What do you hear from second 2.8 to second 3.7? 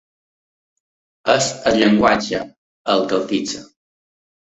el que el fixa.